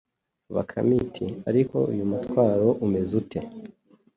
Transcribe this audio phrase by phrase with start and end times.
[0.55, 3.39] Bakame iti:«Ariko uyu mutwaro umeze ute